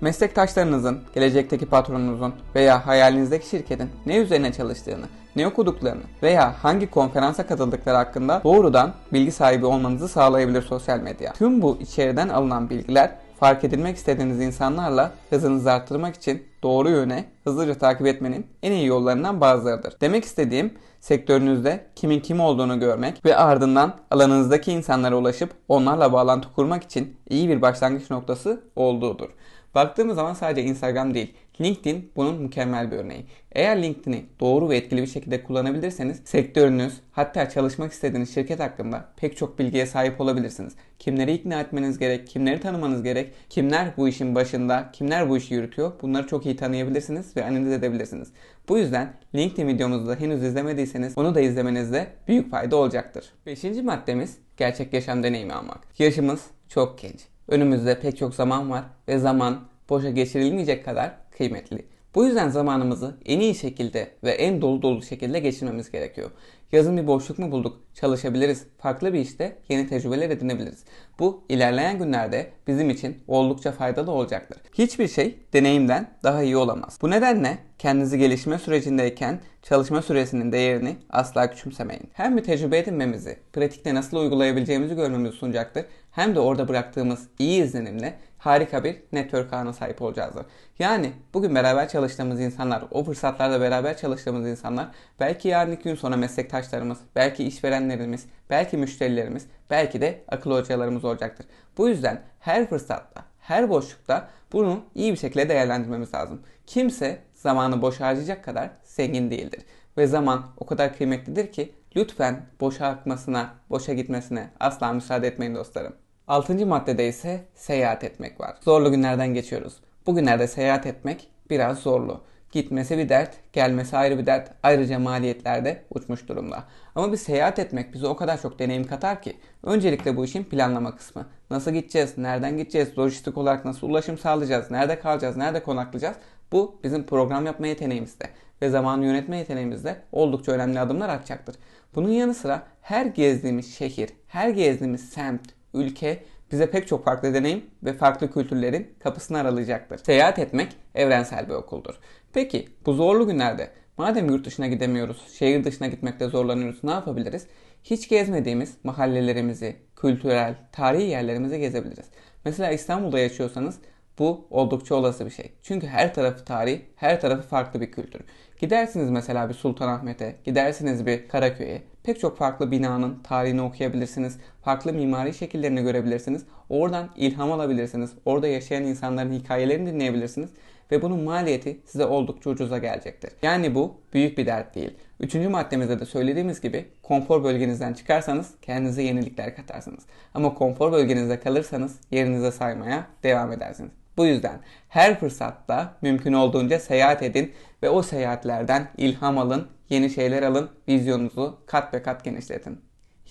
Meslektaşlarınızın, 0.02 1.00
gelecekteki 1.16 1.66
patronunuzun 1.66 2.34
veya 2.56 2.88
hayalinizdeki 2.88 3.50
şirketin 3.50 3.90
ne 4.06 4.18
üzerine 4.18 4.54
çalıştığını, 4.54 5.06
ne 5.36 5.48
okuduklarını 5.48 6.04
veya 6.24 6.56
hangi 6.64 6.90
konferansa 6.90 7.48
katıldıkları 7.48 7.96
hakkında 7.96 8.42
doğrudan 8.44 8.94
bilgi 9.14 9.32
sahibi 9.32 9.66
olmanızı 9.66 10.08
sağlayabilir 10.08 10.62
sosyal 10.62 11.00
medya. 11.00 11.34
Tüm 11.34 11.62
bu 11.62 11.78
içeriden 11.82 12.30
alınan 12.30 12.70
bilgiler 12.70 13.12
fark 13.42 13.64
edilmek 13.64 13.98
istediğiniz 13.98 14.40
insanlarla 14.42 15.12
hızınızı 15.30 15.72
arttırmak 15.72 16.16
için 16.16 16.44
doğru 16.64 16.90
yöne 16.90 17.26
hızlıca 17.44 17.74
takip 17.76 18.08
etmenin 18.08 18.48
en 18.64 18.72
iyi 18.72 18.86
yollarından 18.86 19.42
bazılarıdır. 19.42 19.94
Demek 20.02 20.24
istediğim 20.24 20.74
sektörünüzde 21.00 21.86
kimin 21.96 22.20
kim 22.20 22.40
olduğunu 22.40 22.80
görmek 22.80 23.26
ve 23.26 23.38
ardından 23.38 23.94
alanınızdaki 24.12 24.72
insanlara 24.72 25.16
ulaşıp 25.16 25.54
onlarla 25.68 26.14
bağlantı 26.14 26.54
kurmak 26.56 26.84
için 26.84 27.18
iyi 27.30 27.50
bir 27.50 27.62
başlangıç 27.62 28.10
noktası 28.10 28.62
olduğudur. 28.76 29.30
Baktığımız 29.76 30.16
zaman 30.16 30.34
sadece 30.34 30.68
Instagram 30.68 31.14
değil, 31.14 31.34
LinkedIn 31.62 32.12
bunun 32.16 32.42
mükemmel 32.42 32.92
bir 32.92 32.96
örneği. 32.96 33.26
Eğer 33.52 33.84
LinkedIn'i 33.84 34.26
doğru 34.40 34.70
ve 34.70 34.78
etkili 34.78 35.02
bir 35.02 35.08
şekilde 35.08 35.44
kullanabilirseniz 35.44 36.22
sektörünüz 36.26 36.94
hatta 37.12 37.50
çalışmak 37.50 37.92
istediğiniz 37.92 38.34
şirket 38.34 38.60
hakkında 38.60 39.06
pek 39.18 39.38
çok 39.38 39.60
bilgiye 39.60 39.86
sahip 39.86 40.22
olabilirsiniz. 40.22 40.76
Kimleri 41.00 41.34
ikna 41.34 41.62
etmeniz 41.62 41.98
gerek, 41.98 42.28
kimleri 42.28 42.60
tanımanız 42.60 43.04
gerek, 43.04 43.34
kimler 43.50 43.98
bu 43.98 44.08
işin 44.08 44.36
başında, 44.36 44.90
kimler 44.94 45.30
bu 45.30 45.38
işi 45.38 45.54
yürütüyor 45.54 45.92
bunları 46.02 46.28
çok 46.28 46.46
iyi 46.46 46.56
tanıyabilirsiniz 46.56 47.38
ve 47.38 47.46
analiz 47.46 47.72
edebilirsiniz. 47.72 48.32
Bu 48.70 48.78
yüzden 48.78 49.14
LinkedIn 49.36 49.68
videomuzu 49.68 50.08
da 50.08 50.16
henüz 50.16 50.44
izlemediyseniz 50.44 51.18
onu 51.18 51.36
da 51.36 51.42
izlemenizde 51.42 52.08
büyük 52.28 52.52
fayda 52.52 52.76
olacaktır. 52.76 53.26
Beşinci 53.46 53.82
maddemiz 53.82 54.38
gerçek 54.58 54.94
yaşam 54.94 55.24
deneyimi 55.24 55.54
almak. 55.54 55.80
Yaşımız 56.00 56.46
çok 56.68 57.00
genç. 57.00 57.20
Önümüzde 57.48 58.00
pek 58.00 58.18
çok 58.18 58.36
zaman 58.36 58.70
var 58.70 58.84
ve 59.08 59.18
zaman 59.18 59.62
boşa 59.90 60.10
geçirilmeyecek 60.10 60.86
kadar 60.86 61.21
kıymetli. 61.42 61.86
Bu 62.16 62.26
yüzden 62.26 62.50
zamanımızı 62.50 63.16
en 63.26 63.40
iyi 63.40 63.56
şekilde 63.56 64.12
ve 64.24 64.32
en 64.32 64.62
dolu 64.62 64.82
dolu 64.82 65.02
şekilde 65.02 65.40
geçirmemiz 65.40 65.92
gerekiyor. 65.92 66.32
Yazın 66.72 66.98
bir 66.98 67.08
boşluk 67.08 67.40
mu 67.40 67.52
bulduk? 67.52 67.80
Çalışabiliriz. 67.94 68.64
Farklı 68.78 69.14
bir 69.14 69.20
işte 69.20 69.58
yeni 69.70 69.88
tecrübeler 69.88 70.30
edinebiliriz. 70.30 70.84
Bu 71.20 71.44
ilerleyen 71.50 71.98
günlerde 71.98 72.50
bizim 72.68 72.90
için 72.90 73.18
oldukça 73.28 73.72
faydalı 73.72 74.12
olacaktır. 74.12 74.58
Hiçbir 74.74 75.08
şey 75.08 75.36
deneyimden 75.54 76.10
daha 76.24 76.44
iyi 76.44 76.58
olamaz. 76.58 76.98
Bu 77.02 77.10
nedenle 77.10 77.58
kendinizi 77.80 78.18
gelişme 78.18 78.58
sürecindeyken 78.58 79.40
çalışma 79.62 80.02
süresinin 80.02 80.52
değerini 80.52 80.96
asla 81.10 81.52
küçümsemeyin. 81.52 82.10
Hem 82.14 82.38
bir 82.38 82.44
tecrübe 82.44 82.78
edinmemizi, 82.78 83.38
pratikte 83.54 83.96
nasıl 83.96 84.18
uygulayabileceğimizi 84.18 84.96
görmemizi 84.96 85.38
sunacaktır. 85.38 85.86
Hem 86.12 86.36
de 86.36 86.40
orada 86.40 86.68
bıraktığımız 86.68 87.28
iyi 87.40 87.64
izlenimle 87.64 88.18
harika 88.38 88.84
bir 88.84 88.98
network 89.12 89.54
ağına 89.54 89.74
sahip 89.74 90.02
olacağızdır. 90.02 90.46
Yani 90.80 91.12
bugün 91.34 91.56
beraber 91.56 91.90
çalıştığımız 91.90 92.40
insanlar, 92.40 92.84
o 92.92 93.04
fırsatlarda 93.04 93.62
beraber 93.62 93.98
çalıştığımız 93.98 94.48
insanlar 94.48 94.88
belki 95.20 95.48
yarın 95.48 95.72
iki 95.72 95.84
gün 95.84 95.96
sonra 95.96 96.18
meslektaşlarımız, 96.18 96.98
belki 97.16 97.44
işverenlerimiz, 97.44 98.26
belki 98.50 98.78
müşterilerimiz, 98.78 99.46
belki 99.70 100.02
de 100.02 100.24
akıl 100.28 100.52
hocalarımız 100.52 101.06
olacaktır. 101.06 101.46
Bu 101.78 101.90
yüzden 101.90 102.22
her 102.40 102.70
fırsatta, 102.70 103.24
her 103.40 103.70
boşlukta 103.70 104.30
bunu 104.52 104.84
iyi 104.96 105.12
bir 105.12 105.18
şekilde 105.18 105.50
değerlendirmemiz 105.50 106.14
lazım. 106.14 106.42
Kimse 106.68 107.20
zamanı 107.34 107.82
boş 107.82 108.00
harcayacak 108.00 108.44
kadar 108.44 108.70
zengin 108.84 109.32
değildir. 109.32 109.62
Ve 109.98 110.08
zaman 110.08 110.46
o 110.58 110.66
kadar 110.66 110.98
kıymetlidir 110.98 111.52
ki 111.52 111.74
lütfen 111.96 112.46
boşa 112.60 112.88
akmasına, 112.88 113.54
boşa 113.70 113.94
gitmesine 113.94 114.50
asla 114.60 114.94
müsaade 114.94 115.28
etmeyin 115.28 115.56
dostlarım. 115.56 115.94
Altıncı 116.28 116.68
maddede 116.68 117.08
ise 117.08 117.46
seyahat 117.56 118.04
etmek 118.04 118.40
var. 118.40 118.58
Zorlu 118.62 118.92
günlerden 118.92 119.34
geçiyoruz. 119.34 119.74
Bugünlerde 120.06 120.48
seyahat 120.48 120.86
etmek 120.86 121.28
biraz 121.50 121.80
zorlu. 121.80 122.22
Gitmesi 122.52 122.98
bir 122.98 123.10
dert, 123.10 123.38
gelmesi 123.54 123.98
ayrı 123.98 124.18
bir 124.18 124.26
dert. 124.26 124.52
Ayrıca 124.64 125.00
maliyetler 125.00 125.66
de 125.66 125.84
uçmuş 125.90 126.28
durumda. 126.28 126.64
Ama 126.96 127.12
bir 127.12 127.18
seyahat 127.18 127.60
etmek 127.60 127.94
bize 127.94 128.08
o 128.08 128.16
kadar 128.16 128.42
çok 128.42 128.60
deneyim 128.60 128.88
katar 128.88 129.22
ki. 129.22 129.38
Öncelikle 129.64 130.18
bu 130.18 130.26
işin 130.26 130.44
planlama 130.44 130.96
kısmı. 130.96 131.26
Nasıl 131.50 131.72
gideceğiz, 131.72 132.18
nereden 132.18 132.58
gideceğiz, 132.58 132.98
lojistik 132.98 133.38
olarak 133.38 133.66
nasıl 133.66 133.90
ulaşım 133.90 134.18
sağlayacağız, 134.18 134.72
nerede 134.72 135.00
kalacağız, 135.00 135.38
nerede 135.38 135.64
konaklayacağız. 135.64 136.18
Bu 136.52 136.80
bizim 136.84 137.06
program 137.06 137.46
yapma 137.46 137.68
yeteneğimizde 137.68 138.26
ve 138.62 138.70
zamanı 138.70 139.06
yönetme 139.06 139.38
yeteneğimizde 139.38 139.96
oldukça 140.12 140.52
önemli 140.52 140.80
adımlar 140.80 141.10
atacaktır. 141.10 141.56
Bunun 141.96 142.10
yanı 142.10 142.34
sıra 142.34 142.64
her 142.82 143.06
gezdiğimiz 143.06 143.76
şehir, 143.76 144.10
her 144.28 144.50
gezdiğimiz 144.50 145.10
semt, 145.10 145.42
ülke 145.74 146.24
bize 146.52 146.72
pek 146.72 146.88
çok 146.88 147.06
farklı 147.06 147.34
deneyim 147.34 147.66
ve 147.84 147.94
farklı 147.94 148.32
kültürlerin 148.32 148.94
kapısını 149.00 149.38
aralayacaktır. 149.38 149.98
Seyahat 149.98 150.40
etmek 150.40 150.76
evrensel 150.96 151.50
bir 151.50 151.54
okuldur. 151.54 151.96
Peki 152.34 152.68
bu 152.86 152.94
zorlu 152.94 153.28
günlerde 153.28 153.72
madem 153.98 154.30
yurt 154.30 154.46
dışına 154.46 154.68
gidemiyoruz, 154.68 155.28
şehir 155.34 155.64
dışına 155.64 155.88
gitmekte 155.88 156.28
zorlanıyoruz 156.28 156.84
ne 156.84 156.92
yapabiliriz? 156.92 157.48
Hiç 157.84 158.10
gezmediğimiz 158.10 158.78
mahallelerimizi, 158.84 159.76
kültürel, 159.96 160.56
tarihi 160.72 161.04
yerlerimizi 161.04 161.60
gezebiliriz. 161.60 162.06
Mesela 162.46 162.72
İstanbul'da 162.72 163.20
yaşıyorsanız 163.20 163.80
bu 164.22 164.48
oldukça 164.50 164.96
olası 164.96 165.26
bir 165.26 165.32
şey. 165.32 165.52
Çünkü 165.64 165.88
her 165.88 166.14
tarafı 166.14 166.46
tarih, 166.46 166.80
her 166.96 167.22
tarafı 167.22 167.42
farklı 167.48 167.82
bir 167.82 167.92
kültür. 167.92 168.22
Gidersiniz 168.60 169.10
mesela 169.10 169.50
bir 169.50 169.54
Sultanahmet'e, 169.54 170.36
gidersiniz 170.44 171.06
bir 171.06 171.28
Karaköy'e. 171.28 171.82
Pek 172.04 172.20
çok 172.20 172.38
farklı 172.38 172.72
binanın 172.72 173.20
tarihini 173.24 173.62
okuyabilirsiniz. 173.62 174.38
Farklı 174.62 174.94
mimari 174.94 175.34
şekillerini 175.34 175.84
görebilirsiniz. 175.84 176.46
Oradan 176.70 177.10
ilham 177.16 177.52
alabilirsiniz. 177.52 178.12
Orada 178.26 178.48
yaşayan 178.48 178.84
insanların 178.84 179.32
hikayelerini 179.32 179.94
dinleyebilirsiniz. 179.94 180.50
Ve 180.92 181.02
bunun 181.02 181.24
maliyeti 181.24 181.80
size 181.86 182.06
oldukça 182.06 182.50
ucuza 182.50 182.78
gelecektir. 182.78 183.32
Yani 183.42 183.76
bu 183.76 183.96
büyük 184.14 184.38
bir 184.38 184.46
dert 184.46 184.76
değil. 184.76 184.94
Üçüncü 185.20 185.50
maddemizde 185.50 186.00
de 186.00 186.06
söylediğimiz 186.06 186.62
gibi 186.62 186.86
konfor 187.04 187.44
bölgenizden 187.44 187.94
çıkarsanız 187.94 188.54
kendinize 188.62 189.04
yenilikler 189.04 189.56
katarsınız. 189.56 190.04
Ama 190.34 190.54
konfor 190.54 190.92
bölgenizde 190.92 191.40
kalırsanız 191.40 192.00
yerinize 192.12 192.52
saymaya 192.52 193.08
devam 193.24 193.52
edersiniz. 193.52 194.01
Bu 194.18 194.26
yüzden 194.26 194.60
her 194.90 195.20
fırsatta 195.20 195.94
mümkün 196.02 196.34
olduğunca 196.34 196.80
seyahat 196.80 197.24
edin 197.24 197.52
ve 197.84 197.90
o 197.90 198.04
seyahatlerden 198.04 198.88
ilham 198.98 199.38
alın, 199.38 199.68
yeni 199.90 200.10
şeyler 200.10 200.44
alın, 200.44 200.70
vizyonunuzu 200.88 201.60
kat 201.66 201.94
ve 201.94 202.04
kat 202.04 202.24
genişletin. 202.24 202.82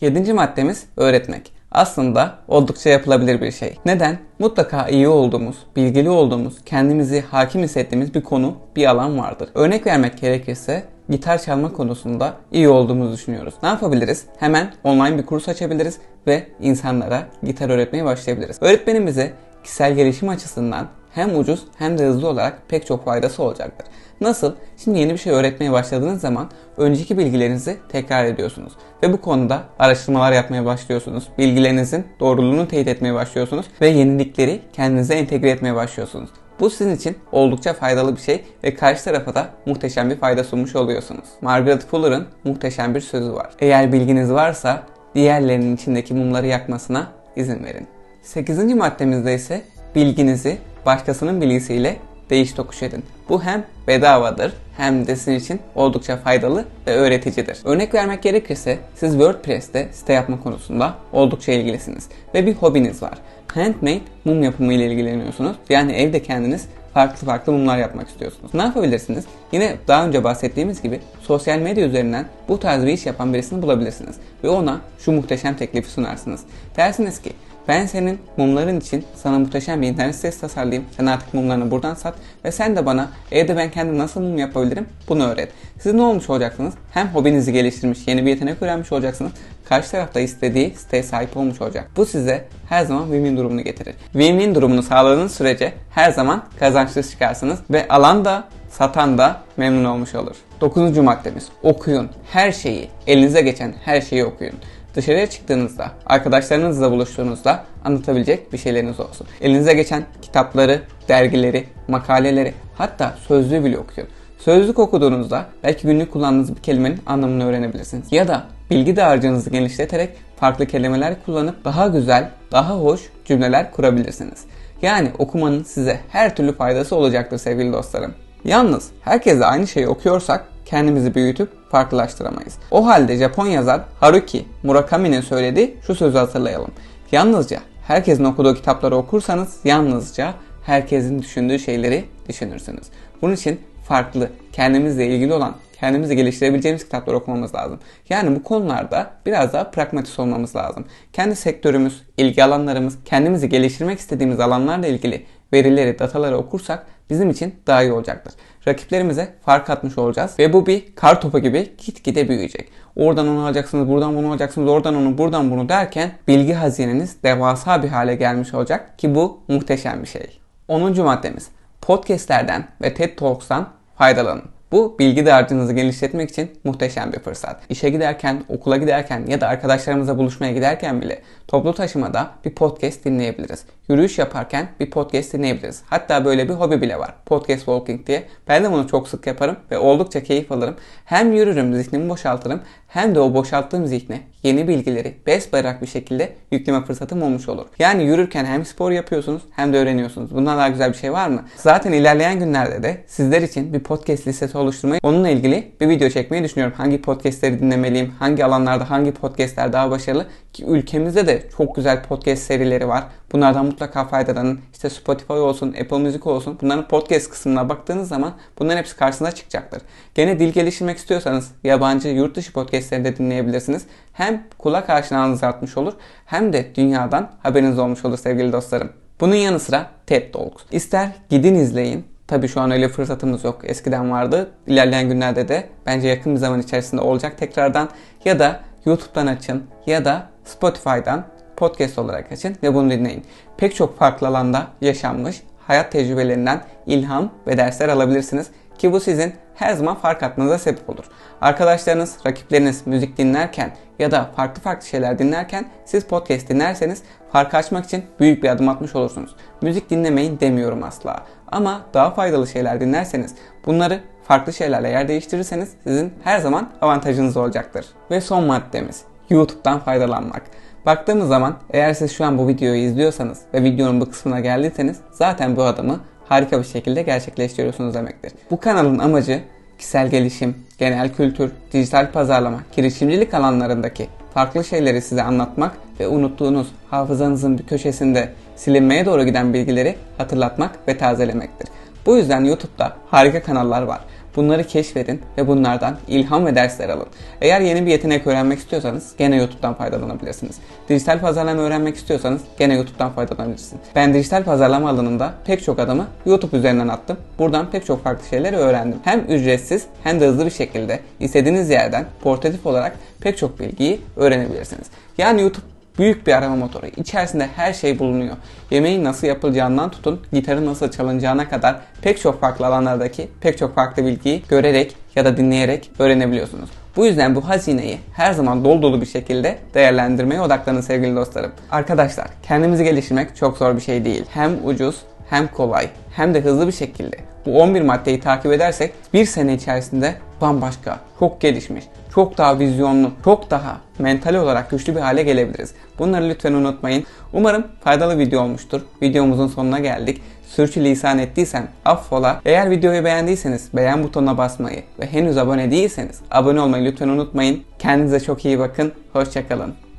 Yedinci 0.00 0.32
maddemiz 0.32 0.86
öğretmek. 0.96 1.52
Aslında 1.72 2.38
oldukça 2.48 2.90
yapılabilir 2.90 3.40
bir 3.40 3.52
şey. 3.52 3.76
Neden? 3.86 4.18
Mutlaka 4.38 4.88
iyi 4.88 5.08
olduğumuz, 5.08 5.56
bilgili 5.76 6.10
olduğumuz, 6.10 6.64
kendimizi 6.64 7.20
hakim 7.20 7.62
hissettiğimiz 7.62 8.14
bir 8.14 8.22
konu, 8.22 8.56
bir 8.76 8.86
alan 8.86 9.18
vardır. 9.18 9.48
Örnek 9.54 9.86
vermek 9.86 10.20
gerekirse 10.20 10.84
gitar 11.10 11.42
çalma 11.42 11.72
konusunda 11.72 12.34
iyi 12.52 12.68
olduğumuzu 12.68 13.12
düşünüyoruz. 13.12 13.54
Ne 13.62 13.68
yapabiliriz? 13.68 14.24
Hemen 14.38 14.72
online 14.84 15.18
bir 15.18 15.26
kurs 15.26 15.48
açabiliriz 15.48 15.98
ve 16.26 16.46
insanlara 16.60 17.26
gitar 17.42 17.70
öğretmeye 17.70 18.04
başlayabiliriz. 18.04 18.58
Öğretmenimize 18.60 19.32
kişisel 19.62 19.94
gelişim 19.94 20.28
açısından 20.28 20.88
hem 21.12 21.38
ucuz 21.38 21.64
hem 21.78 21.98
de 21.98 22.04
hızlı 22.04 22.28
olarak 22.28 22.62
pek 22.68 22.86
çok 22.86 23.04
faydası 23.04 23.42
olacaktır. 23.42 23.86
Nasıl? 24.20 24.54
Şimdi 24.76 24.98
yeni 24.98 25.12
bir 25.12 25.18
şey 25.18 25.32
öğretmeye 25.32 25.72
başladığınız 25.72 26.20
zaman 26.20 26.50
önceki 26.76 27.18
bilgilerinizi 27.18 27.76
tekrar 27.88 28.24
ediyorsunuz. 28.24 28.72
Ve 29.02 29.12
bu 29.12 29.20
konuda 29.20 29.62
araştırmalar 29.78 30.32
yapmaya 30.32 30.64
başlıyorsunuz. 30.64 31.28
Bilgilerinizin 31.38 32.06
doğruluğunu 32.20 32.68
teyit 32.68 32.88
etmeye 32.88 33.14
başlıyorsunuz. 33.14 33.66
Ve 33.80 33.88
yenilikleri 33.88 34.60
kendinize 34.72 35.14
entegre 35.14 35.50
etmeye 35.50 35.74
başlıyorsunuz. 35.74 36.30
Bu 36.60 36.70
sizin 36.70 36.96
için 36.96 37.18
oldukça 37.32 37.72
faydalı 37.72 38.16
bir 38.16 38.20
şey 38.20 38.44
ve 38.64 38.74
karşı 38.74 39.04
tarafa 39.04 39.34
da 39.34 39.48
muhteşem 39.66 40.10
bir 40.10 40.16
fayda 40.16 40.44
sunmuş 40.44 40.76
oluyorsunuz. 40.76 41.24
Margaret 41.40 41.86
Fuller'ın 41.86 42.26
muhteşem 42.44 42.94
bir 42.94 43.00
sözü 43.00 43.32
var. 43.32 43.50
Eğer 43.58 43.92
bilginiz 43.92 44.32
varsa 44.32 44.82
diğerlerinin 45.14 45.76
içindeki 45.76 46.14
mumları 46.14 46.46
yakmasına 46.46 47.06
izin 47.36 47.64
verin. 47.64 47.88
8. 48.22 48.74
maddemizde 48.74 49.34
ise 49.34 49.62
bilginizi 49.94 50.58
başkasının 50.86 51.40
bilgisiyle 51.40 51.96
değiş 52.30 52.52
tokuş 52.52 52.82
edin. 52.82 53.04
Bu 53.28 53.42
hem 53.42 53.64
bedavadır 53.86 54.52
hem 54.76 55.06
de 55.06 55.16
sizin 55.16 55.38
için 55.38 55.60
oldukça 55.74 56.16
faydalı 56.16 56.64
ve 56.86 56.90
öğreticidir. 56.92 57.58
Örnek 57.64 57.94
vermek 57.94 58.22
gerekirse 58.22 58.78
siz 58.94 59.12
WordPress'te 59.12 59.88
site 59.92 60.12
yapma 60.12 60.42
konusunda 60.42 60.94
oldukça 61.12 61.52
ilgilisiniz 61.52 62.08
ve 62.34 62.46
bir 62.46 62.54
hobiniz 62.54 63.02
var. 63.02 63.18
Handmade 63.54 64.00
mum 64.24 64.42
yapımı 64.42 64.74
ile 64.74 64.86
ilgileniyorsunuz. 64.86 65.56
Yani 65.68 65.92
evde 65.92 66.22
kendiniz 66.22 66.66
farklı 66.94 67.26
farklı 67.26 67.52
mumlar 67.52 67.78
yapmak 67.78 68.08
istiyorsunuz. 68.08 68.54
Ne 68.54 68.62
yapabilirsiniz? 68.62 69.24
Yine 69.52 69.76
daha 69.88 70.06
önce 70.06 70.24
bahsettiğimiz 70.24 70.82
gibi 70.82 71.00
sosyal 71.20 71.58
medya 71.58 71.86
üzerinden 71.86 72.26
bu 72.48 72.60
tarz 72.60 72.82
bir 72.86 72.92
iş 72.92 73.06
yapan 73.06 73.34
birisini 73.34 73.62
bulabilirsiniz. 73.62 74.16
Ve 74.44 74.48
ona 74.48 74.80
şu 74.98 75.12
muhteşem 75.12 75.56
teklifi 75.56 75.90
sunarsınız. 75.90 76.40
Dersiniz 76.76 77.22
ki 77.22 77.32
ben 77.70 77.86
senin 77.86 78.18
mumların 78.36 78.80
için 78.80 79.04
sana 79.14 79.38
muhteşem 79.38 79.82
bir 79.82 79.88
internet 79.88 80.14
sitesi 80.14 80.40
tasarlayayım. 80.40 80.84
Sen 80.96 81.06
artık 81.06 81.34
mumlarını 81.34 81.70
buradan 81.70 81.94
sat 81.94 82.14
ve 82.44 82.52
sen 82.52 82.76
de 82.76 82.86
bana 82.86 83.08
evde 83.32 83.56
ben 83.56 83.70
kendim 83.70 83.98
nasıl 83.98 84.20
mum 84.20 84.38
yapabilirim 84.38 84.86
bunu 85.08 85.28
öğret. 85.28 85.48
Siz 85.80 85.94
ne 85.94 86.02
olmuş 86.02 86.30
olacaksınız? 86.30 86.74
Hem 86.92 87.08
hobinizi 87.08 87.52
geliştirmiş, 87.52 87.98
yeni 88.06 88.26
bir 88.26 88.30
yetenek 88.30 88.62
öğrenmiş 88.62 88.92
olacaksınız. 88.92 89.32
Karşı 89.68 89.90
tarafta 89.90 90.20
istediği 90.20 90.74
siteye 90.74 91.02
sahip 91.02 91.36
olmuş 91.36 91.60
olacak. 91.60 91.90
Bu 91.96 92.06
size 92.06 92.44
her 92.68 92.84
zaman 92.84 93.08
win-win 93.08 93.36
durumunu 93.36 93.62
getirir. 93.62 93.94
Win-win 94.12 94.54
durumunu 94.54 94.82
sağladığınız 94.82 95.34
sürece 95.34 95.72
her 95.90 96.10
zaman 96.10 96.44
kazançlı 96.58 97.02
çıkarsınız 97.02 97.58
ve 97.70 97.88
alan 97.88 98.24
da 98.24 98.44
satan 98.70 99.18
da 99.18 99.40
memnun 99.56 99.84
olmuş 99.84 100.14
olur. 100.14 100.36
Dokuzuncu 100.60 101.02
maddemiz 101.02 101.48
okuyun. 101.62 102.08
Her 102.32 102.52
şeyi, 102.52 102.88
elinize 103.06 103.40
geçen 103.40 103.74
her 103.84 104.00
şeyi 104.00 104.24
okuyun. 104.24 104.54
Dışarıya 104.94 105.30
çıktığınızda, 105.30 105.90
arkadaşlarınızla 106.06 106.90
buluştuğunuzda 106.90 107.64
anlatabilecek 107.84 108.52
bir 108.52 108.58
şeyleriniz 108.58 109.00
olsun. 109.00 109.26
Elinize 109.40 109.74
geçen 109.74 110.04
kitapları, 110.22 110.82
dergileri, 111.08 111.64
makaleleri, 111.88 112.54
hatta 112.74 113.14
sözlüğü 113.28 113.64
bile 113.64 113.78
okuyun. 113.78 114.08
Sözlük 114.38 114.78
okuduğunuzda 114.78 115.46
belki 115.64 115.86
günlük 115.86 116.12
kullandığınız 116.12 116.56
bir 116.56 116.62
kelimenin 116.62 117.00
anlamını 117.06 117.46
öğrenebilirsiniz. 117.46 118.12
Ya 118.12 118.28
da 118.28 118.44
bilgi 118.70 118.96
dağarcığınızı 118.96 119.50
genişleterek 119.50 120.10
farklı 120.36 120.66
kelimeler 120.66 121.14
kullanıp 121.26 121.64
daha 121.64 121.88
güzel, 121.88 122.30
daha 122.52 122.78
hoş 122.78 123.00
cümleler 123.24 123.72
kurabilirsiniz. 123.72 124.44
Yani 124.82 125.10
okumanın 125.18 125.62
size 125.62 126.00
her 126.08 126.36
türlü 126.36 126.56
faydası 126.56 126.96
olacaktır 126.96 127.38
sevgili 127.38 127.72
dostlarım. 127.72 128.14
Yalnız 128.44 128.88
herkese 129.00 129.44
aynı 129.44 129.66
şeyi 129.66 129.88
okuyorsak 129.88 130.44
kendimizi 130.70 131.14
büyütüp 131.14 131.70
farklılaştıramayız. 131.70 132.58
O 132.70 132.86
halde 132.86 133.16
Japon 133.16 133.46
yazar 133.46 133.80
Haruki 134.00 134.44
Murakami'nin 134.62 135.20
söylediği 135.20 135.76
şu 135.86 135.94
sözü 135.94 136.18
hatırlayalım. 136.18 136.70
Yalnızca 137.12 137.60
herkesin 137.86 138.24
okuduğu 138.24 138.54
kitapları 138.54 138.96
okursanız 138.96 139.56
yalnızca 139.64 140.34
herkesin 140.62 141.18
düşündüğü 141.18 141.58
şeyleri 141.58 142.04
düşünürsünüz. 142.28 142.86
Bunun 143.22 143.34
için 143.34 143.60
farklı, 143.88 144.30
kendimizle 144.52 145.06
ilgili 145.06 145.32
olan, 145.32 145.54
kendimizi 145.80 146.16
geliştirebileceğimiz 146.16 146.84
kitaplar 146.84 147.14
okumamız 147.14 147.54
lazım. 147.54 147.78
Yani 148.08 148.36
bu 148.36 148.42
konularda 148.42 149.10
biraz 149.26 149.52
daha 149.52 149.70
pragmatist 149.70 150.18
olmamız 150.18 150.56
lazım. 150.56 150.84
Kendi 151.12 151.36
sektörümüz, 151.36 152.02
ilgi 152.16 152.44
alanlarımız, 152.44 152.98
kendimizi 153.04 153.48
geliştirmek 153.48 153.98
istediğimiz 153.98 154.40
alanlarla 154.40 154.86
ilgili 154.86 155.26
verileri, 155.52 155.98
dataları 155.98 156.36
okursak 156.36 156.86
bizim 157.10 157.30
için 157.30 157.54
daha 157.66 157.82
iyi 157.82 157.92
olacaktır. 157.92 158.32
Rakiplerimize 158.68 159.34
fark 159.44 159.70
atmış 159.70 159.98
olacağız 159.98 160.34
ve 160.38 160.52
bu 160.52 160.66
bir 160.66 160.94
kar 160.94 161.20
topu 161.20 161.38
gibi 161.38 161.72
gitgide 161.86 162.28
büyüyecek. 162.28 162.68
Oradan 162.96 163.28
onu 163.28 163.44
alacaksınız, 163.44 163.88
buradan 163.88 164.16
bunu 164.16 164.28
alacaksınız, 164.28 164.68
oradan 164.68 164.94
onu, 164.94 165.18
buradan 165.18 165.50
bunu 165.50 165.68
derken 165.68 166.12
bilgi 166.28 166.54
hazineniz 166.54 167.22
devasa 167.22 167.82
bir 167.82 167.88
hale 167.88 168.14
gelmiş 168.14 168.54
olacak 168.54 168.98
ki 168.98 169.14
bu 169.14 169.40
muhteşem 169.48 170.02
bir 170.02 170.08
şey. 170.08 170.40
10. 170.68 171.02
maddemiz 171.02 171.48
podcastlerden 171.80 172.68
ve 172.82 172.94
TED 172.94 173.18
Talks'tan 173.18 173.68
faydalanın. 173.98 174.44
Bu 174.72 174.96
bilgi 174.98 175.26
dağarcığınızı 175.26 175.72
genişletmek 175.72 176.30
için 176.30 176.50
muhteşem 176.64 177.12
bir 177.12 177.18
fırsat. 177.18 177.60
İşe 177.68 177.90
giderken, 177.90 178.44
okula 178.48 178.76
giderken 178.76 179.26
ya 179.26 179.40
da 179.40 179.48
arkadaşlarımızla 179.48 180.18
buluşmaya 180.18 180.52
giderken 180.52 181.00
bile 181.00 181.22
toplu 181.50 181.74
taşımada 181.74 182.30
bir 182.44 182.54
podcast 182.54 183.04
dinleyebiliriz. 183.04 183.64
Yürüyüş 183.88 184.18
yaparken 184.18 184.68
bir 184.80 184.90
podcast 184.90 185.32
dinleyebiliriz. 185.32 185.82
Hatta 185.86 186.24
böyle 186.24 186.48
bir 186.48 186.54
hobi 186.54 186.82
bile 186.82 186.98
var. 186.98 187.14
Podcast 187.26 187.58
walking 187.58 188.06
diye. 188.06 188.24
Ben 188.48 188.64
de 188.64 188.72
bunu 188.72 188.88
çok 188.88 189.08
sık 189.08 189.26
yaparım 189.26 189.56
ve 189.70 189.78
oldukça 189.78 190.22
keyif 190.22 190.52
alırım. 190.52 190.76
Hem 191.04 191.32
yürürüm, 191.32 191.74
zihnimi 191.74 192.08
boşaltırım 192.08 192.60
hem 192.88 193.14
de 193.14 193.20
o 193.20 193.34
boşalttığım 193.34 193.86
zihne 193.86 194.20
yeni 194.42 194.68
bilgileri 194.68 195.14
besbayrak 195.26 195.82
bir 195.82 195.86
şekilde 195.86 196.32
yükleme 196.50 196.84
fırsatım 196.84 197.22
olmuş 197.22 197.48
olur. 197.48 197.66
Yani 197.78 198.04
yürürken 198.04 198.44
hem 198.44 198.64
spor 198.64 198.90
yapıyorsunuz 198.90 199.42
hem 199.56 199.72
de 199.72 199.78
öğreniyorsunuz. 199.78 200.34
Bundan 200.34 200.58
daha 200.58 200.68
güzel 200.68 200.92
bir 200.92 200.96
şey 200.96 201.12
var 201.12 201.28
mı? 201.28 201.44
Zaten 201.56 201.92
ilerleyen 201.92 202.38
günlerde 202.38 202.82
de 202.82 203.04
sizler 203.06 203.42
için 203.42 203.72
bir 203.72 203.80
podcast 203.80 204.26
listesi 204.26 204.58
oluşturmayı, 204.58 205.00
onunla 205.02 205.28
ilgili 205.28 205.72
bir 205.80 205.88
video 205.88 206.08
çekmeyi 206.08 206.44
düşünüyorum. 206.44 206.74
Hangi 206.76 207.02
podcastleri 207.02 207.60
dinlemeliyim, 207.60 208.12
hangi 208.18 208.44
alanlarda 208.44 208.90
hangi 208.90 209.12
podcastler 209.12 209.72
daha 209.72 209.90
başarılı 209.90 210.26
ki 210.52 210.64
ülkemizde 210.64 211.26
de 211.26 211.39
çok 211.56 211.76
güzel 211.76 212.02
podcast 212.02 212.42
serileri 212.42 212.88
var. 212.88 213.04
Bunlardan 213.32 213.66
mutlaka 213.66 214.04
faydalanın. 214.04 214.60
İşte 214.72 214.90
Spotify 214.90 215.32
olsun, 215.32 215.74
Apple 215.80 215.98
Music 215.98 216.30
olsun. 216.30 216.58
Bunların 216.62 216.88
podcast 216.88 217.30
kısmına 217.30 217.68
baktığınız 217.68 218.08
zaman 218.08 218.32
bunların 218.58 218.78
hepsi 218.78 218.96
karşınıza 218.96 219.34
çıkacaktır. 219.34 219.82
Gene 220.14 220.38
dil 220.38 220.52
geliştirmek 220.52 220.98
istiyorsanız 220.98 221.50
yabancı 221.64 222.08
yurt 222.08 222.36
dışı 222.36 222.52
podcastleri 222.52 223.04
de 223.04 223.16
dinleyebilirsiniz. 223.16 223.82
Hem 224.12 224.46
kulak 224.58 224.90
aşinalığınızı 224.90 225.46
artmış 225.46 225.76
olur 225.76 225.92
hem 226.26 226.52
de 226.52 226.74
dünyadan 226.74 227.30
haberiniz 227.42 227.78
olmuş 227.78 228.04
olur 228.04 228.18
sevgili 228.18 228.52
dostlarım. 228.52 228.92
Bunun 229.20 229.34
yanı 229.34 229.60
sıra 229.60 229.90
TED 230.06 230.32
Talks. 230.32 230.64
İster 230.72 231.08
gidin 231.28 231.54
izleyin. 231.54 232.04
Tabi 232.30 232.48
şu 232.48 232.60
an 232.60 232.70
öyle 232.70 232.88
fırsatımız 232.88 233.44
yok. 233.44 233.60
Eskiden 233.64 234.10
vardı. 234.10 234.50
İlerleyen 234.66 235.08
günlerde 235.08 235.48
de 235.48 235.68
bence 235.86 236.08
yakın 236.08 236.34
bir 236.34 236.38
zaman 236.38 236.60
içerisinde 236.60 237.00
olacak 237.00 237.38
tekrardan. 237.38 237.88
Ya 238.24 238.38
da 238.38 238.60
YouTube'dan 238.84 239.26
açın 239.26 239.64
ya 239.86 240.04
da 240.04 240.26
Spotify'dan 240.44 241.24
podcast 241.56 241.98
olarak 241.98 242.32
açın 242.32 242.56
ve 242.62 242.74
bunu 242.74 242.90
dinleyin. 242.90 243.24
Pek 243.56 243.74
çok 243.74 243.98
farklı 243.98 244.26
alanda 244.26 244.66
yaşanmış 244.80 245.42
hayat 245.66 245.92
tecrübelerinden 245.92 246.64
ilham 246.86 247.30
ve 247.46 247.56
dersler 247.56 247.88
alabilirsiniz 247.88 248.50
ki 248.78 248.92
bu 248.92 249.00
sizin 249.00 249.34
her 249.54 249.72
zaman 249.72 249.94
fark 249.94 250.22
atmanıza 250.22 250.58
sebep 250.58 250.90
olur. 250.90 251.04
Arkadaşlarınız, 251.40 252.16
rakipleriniz 252.26 252.86
müzik 252.86 253.18
dinlerken 253.18 253.76
ya 253.98 254.10
da 254.10 254.30
farklı 254.36 254.62
farklı 254.62 254.86
şeyler 254.86 255.18
dinlerken 255.18 255.68
siz 255.84 256.04
podcast 256.04 256.48
dinlerseniz 256.48 257.02
fark 257.32 257.54
açmak 257.54 257.84
için 257.84 258.04
büyük 258.20 258.42
bir 258.42 258.48
adım 258.48 258.68
atmış 258.68 258.94
olursunuz. 258.94 259.36
Müzik 259.62 259.90
dinlemeyin 259.90 260.40
demiyorum 260.40 260.82
asla. 260.82 261.26
Ama 261.52 261.80
daha 261.94 262.10
faydalı 262.10 262.46
şeyler 262.46 262.80
dinlerseniz 262.80 263.34
bunları 263.66 264.00
farklı 264.30 264.52
şeylerle 264.52 264.88
yer 264.88 265.08
değiştirirseniz 265.08 265.68
sizin 265.84 266.12
her 266.24 266.38
zaman 266.38 266.70
avantajınız 266.80 267.36
olacaktır. 267.36 267.86
Ve 268.10 268.20
son 268.20 268.44
maddemiz 268.44 269.02
YouTube'dan 269.30 269.78
faydalanmak. 269.78 270.42
Baktığımız 270.86 271.28
zaman 271.28 271.56
eğer 271.70 271.94
siz 271.94 272.12
şu 272.12 272.24
an 272.24 272.38
bu 272.38 272.48
videoyu 272.48 272.80
izliyorsanız 272.80 273.38
ve 273.54 273.62
videonun 273.62 274.00
bu 274.00 274.10
kısmına 274.10 274.40
geldiyseniz 274.40 274.96
zaten 275.12 275.56
bu 275.56 275.62
adımı 275.62 276.00
harika 276.28 276.58
bir 276.58 276.64
şekilde 276.64 277.02
gerçekleştiriyorsunuz 277.02 277.94
demektir. 277.94 278.32
Bu 278.50 278.60
kanalın 278.60 278.98
amacı 278.98 279.40
kişisel 279.78 280.08
gelişim, 280.08 280.56
genel 280.78 281.14
kültür, 281.14 281.52
dijital 281.72 282.12
pazarlama, 282.12 282.60
girişimcilik 282.76 283.34
alanlarındaki 283.34 284.08
farklı 284.34 284.64
şeyleri 284.64 285.02
size 285.02 285.22
anlatmak 285.22 285.72
ve 286.00 286.08
unuttuğunuz 286.08 286.68
hafızanızın 286.90 287.58
bir 287.58 287.66
köşesinde 287.66 288.28
silinmeye 288.56 289.06
doğru 289.06 289.24
giden 289.24 289.54
bilgileri 289.54 289.96
hatırlatmak 290.18 290.88
ve 290.88 290.98
tazelemektir. 290.98 291.68
Bu 292.06 292.16
yüzden 292.16 292.44
YouTube'da 292.44 292.92
harika 293.10 293.42
kanallar 293.42 293.82
var. 293.82 294.00
Bunları 294.36 294.64
keşfedin 294.64 295.20
ve 295.38 295.48
bunlardan 295.48 295.96
ilham 296.08 296.46
ve 296.46 296.54
dersler 296.54 296.88
alın. 296.88 297.06
Eğer 297.40 297.60
yeni 297.60 297.86
bir 297.86 297.90
yetenek 297.90 298.26
öğrenmek 298.26 298.58
istiyorsanız 298.58 299.12
gene 299.18 299.36
YouTube'dan 299.36 299.74
faydalanabilirsiniz. 299.74 300.58
Dijital 300.88 301.20
pazarlama 301.20 301.62
öğrenmek 301.62 301.96
istiyorsanız 301.96 302.42
gene 302.58 302.74
YouTube'dan 302.74 303.10
faydalanabilirsiniz. 303.10 303.82
Ben 303.96 304.14
dijital 304.14 304.44
pazarlama 304.44 304.90
alanında 304.90 305.34
pek 305.44 305.64
çok 305.64 305.78
adımı 305.78 306.06
YouTube 306.26 306.56
üzerinden 306.56 306.88
attım. 306.88 307.16
Buradan 307.38 307.70
pek 307.70 307.86
çok 307.86 308.04
farklı 308.04 308.28
şeyleri 308.28 308.56
öğrendim. 308.56 308.98
Hem 309.04 309.20
ücretsiz 309.20 309.86
hem 310.04 310.20
de 310.20 310.26
hızlı 310.26 310.46
bir 310.46 310.50
şekilde 310.50 311.00
istediğiniz 311.20 311.70
yerden 311.70 312.04
portatif 312.22 312.66
olarak 312.66 312.96
pek 313.20 313.38
çok 313.38 313.60
bilgiyi 313.60 314.00
öğrenebilirsiniz. 314.16 314.86
Yani 315.18 315.42
YouTube 315.42 315.79
Büyük 316.00 316.26
bir 316.26 316.32
arama 316.32 316.56
motoru. 316.56 316.86
İçerisinde 316.96 317.48
her 317.56 317.72
şey 317.72 317.98
bulunuyor. 317.98 318.36
Yemeğin 318.70 319.04
nasıl 319.04 319.26
yapılacağından 319.26 319.90
tutun, 319.90 320.20
gitarın 320.32 320.66
nasıl 320.66 320.90
çalınacağına 320.90 321.48
kadar 321.48 321.76
pek 322.02 322.20
çok 322.20 322.40
farklı 322.40 322.66
alanlardaki 322.66 323.28
pek 323.40 323.58
çok 323.58 323.74
farklı 323.74 324.04
bilgiyi 324.04 324.42
görerek 324.48 324.96
ya 325.14 325.24
da 325.24 325.36
dinleyerek 325.36 325.90
öğrenebiliyorsunuz. 325.98 326.70
Bu 326.96 327.06
yüzden 327.06 327.34
bu 327.34 327.48
hazineyi 327.48 327.98
her 328.14 328.32
zaman 328.32 328.64
dolu 328.64 328.82
dolu 328.82 329.00
bir 329.00 329.06
şekilde 329.06 329.58
değerlendirmeye 329.74 330.40
odaklanın 330.40 330.80
sevgili 330.80 331.16
dostlarım. 331.16 331.52
Arkadaşlar 331.70 332.26
kendimizi 332.42 332.84
geliştirmek 332.84 333.36
çok 333.36 333.58
zor 333.58 333.76
bir 333.76 333.80
şey 333.80 334.04
değil. 334.04 334.24
Hem 334.30 334.66
ucuz 334.66 334.96
hem 335.30 335.48
kolay 335.48 335.88
hem 336.16 336.34
de 336.34 336.40
hızlı 336.40 336.66
bir 336.66 336.72
şekilde 336.72 337.16
bu 337.46 337.62
11 337.62 337.82
maddeyi 337.82 338.20
takip 338.20 338.52
edersek 338.52 338.92
bir 339.14 339.24
sene 339.24 339.54
içerisinde 339.54 340.14
bambaşka, 340.40 340.98
çok 341.18 341.40
gelişmiş, 341.40 341.84
çok 342.14 342.38
daha 342.38 342.58
vizyonlu, 342.58 343.10
çok 343.24 343.50
daha 343.50 343.80
mental 343.98 344.34
olarak 344.34 344.70
güçlü 344.70 344.96
bir 344.96 345.00
hale 345.00 345.22
gelebiliriz. 345.22 345.74
Bunları 345.98 346.28
lütfen 346.28 346.52
unutmayın. 346.52 347.04
Umarım 347.32 347.66
faydalı 347.84 348.18
video 348.18 348.42
olmuştur. 348.42 348.80
Videomuzun 349.02 349.48
sonuna 349.48 349.78
geldik. 349.78 350.22
Sürçülisan 350.46 351.18
ettiysem 351.18 351.68
affola. 351.84 352.40
Eğer 352.44 352.70
videoyu 352.70 353.04
beğendiyseniz 353.04 353.68
beğen 353.74 354.04
butonuna 354.04 354.38
basmayı 354.38 354.82
ve 355.00 355.06
henüz 355.06 355.38
abone 355.38 355.70
değilseniz 355.70 356.20
abone 356.30 356.60
olmayı 356.60 356.84
lütfen 356.84 357.08
unutmayın. 357.08 357.62
Kendinize 357.78 358.20
çok 358.20 358.44
iyi 358.44 358.58
bakın. 358.58 358.92
Hoşçakalın. 359.12 359.89